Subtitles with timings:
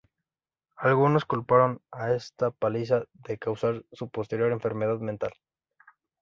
[0.77, 5.31] Algunos culparon a esta paliza de causar su posterior enfermedad mental.